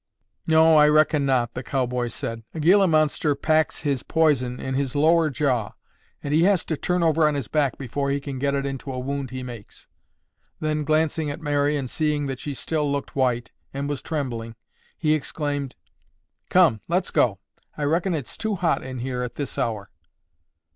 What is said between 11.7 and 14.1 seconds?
and seeing that she still looked white and was